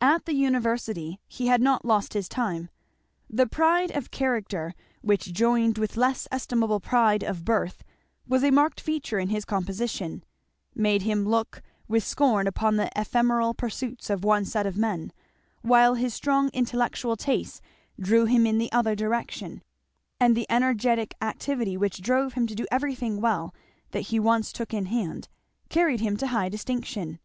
At 0.00 0.24
the 0.24 0.34
University 0.34 1.20
he 1.28 1.46
had 1.46 1.62
not 1.62 1.84
lost 1.84 2.14
his 2.14 2.28
time. 2.28 2.68
The 3.30 3.46
pride 3.46 3.92
of 3.92 4.10
character 4.10 4.74
which 5.02 5.32
joined 5.32 5.78
with 5.78 5.96
less 5.96 6.26
estimable 6.32 6.80
pride 6.80 7.22
of 7.22 7.44
birth 7.44 7.84
was 8.26 8.42
a 8.42 8.50
marked 8.50 8.80
feature 8.80 9.20
in 9.20 9.28
his 9.28 9.44
composition, 9.44 10.24
made 10.74 11.02
him 11.02 11.24
look 11.28 11.62
with 11.86 12.02
scorn 12.02 12.48
upon 12.48 12.74
the 12.74 12.90
ephemeral 12.96 13.54
pursuits 13.54 14.10
of 14.10 14.24
one 14.24 14.44
set 14.44 14.66
of 14.66 14.74
young 14.74 14.80
men; 14.80 15.12
while 15.60 15.94
his 15.94 16.12
strong 16.12 16.50
intellectual 16.52 17.16
tastes 17.16 17.60
drew 18.00 18.24
him 18.24 18.48
in 18.48 18.58
the 18.58 18.72
other 18.72 18.96
direction; 18.96 19.62
and 20.18 20.36
the 20.36 20.50
energetic 20.50 21.14
activity 21.22 21.76
which 21.76 22.02
drove 22.02 22.32
him 22.32 22.48
to 22.48 22.56
do 22.56 22.66
everything 22.72 23.20
well 23.20 23.54
that 23.92 24.06
he 24.10 24.18
once 24.18 24.52
took 24.52 24.74
in 24.74 24.86
hand, 24.86 25.28
carried 25.68 26.00
him 26.00 26.16
to 26.16 26.26
high 26.26 26.48
distinction. 26.48 27.20